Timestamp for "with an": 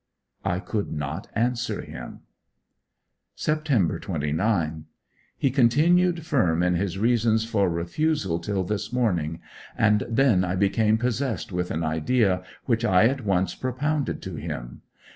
11.51-11.83